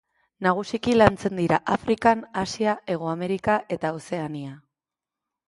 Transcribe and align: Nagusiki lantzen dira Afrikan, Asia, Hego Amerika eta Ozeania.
Nagusiki 0.45 0.95
lantzen 0.95 1.37
dira 1.41 1.59
Afrikan, 1.73 2.23
Asia, 2.45 2.75
Hego 2.95 3.13
Amerika 3.13 3.61
eta 3.79 3.95
Ozeania. 4.01 4.57